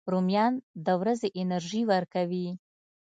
رومیان 0.13 0.53
د 0.85 0.87
ورځې 1.01 1.27
انرژي 1.41 1.81
ورکوي 1.91 2.47